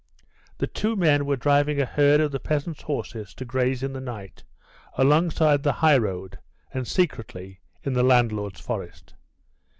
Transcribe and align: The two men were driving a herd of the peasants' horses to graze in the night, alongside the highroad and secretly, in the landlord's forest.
The 0.57 0.65
two 0.65 0.95
men 0.95 1.27
were 1.27 1.35
driving 1.35 1.79
a 1.79 1.85
herd 1.85 2.21
of 2.21 2.31
the 2.31 2.39
peasants' 2.39 2.81
horses 2.81 3.35
to 3.35 3.45
graze 3.45 3.83
in 3.83 3.93
the 3.93 4.01
night, 4.01 4.43
alongside 4.97 5.61
the 5.61 5.73
highroad 5.73 6.39
and 6.73 6.87
secretly, 6.87 7.59
in 7.83 7.93
the 7.93 8.01
landlord's 8.01 8.61
forest. 8.61 9.13